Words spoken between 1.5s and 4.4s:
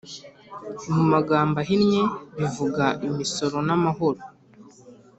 ahinnye bivuga imisoro namahoro